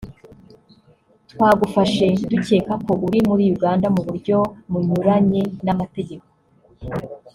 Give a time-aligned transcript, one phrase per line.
[1.31, 4.37] twagufashe ducyeka ko uri muri Uganda mu buryo
[4.71, 6.25] munyuranye n’amategeko